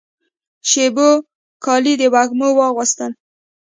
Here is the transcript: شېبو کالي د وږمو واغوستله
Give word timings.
شېبو 0.69 1.09
کالي 1.65 1.93
د 1.99 2.03
وږمو 2.13 2.49
واغوستله 2.57 3.15